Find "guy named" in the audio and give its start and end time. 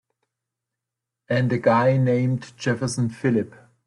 1.59-2.53